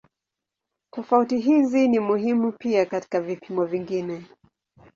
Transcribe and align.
Tofauti 0.91 1.37
hizi 1.39 1.87
ni 1.87 1.99
muhimu 1.99 2.51
pia 2.51 2.85
katika 2.85 3.21
vipimo 3.21 3.65
vingine. 3.65 4.25